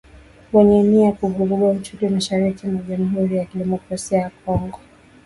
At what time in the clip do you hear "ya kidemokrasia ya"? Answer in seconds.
3.37-4.29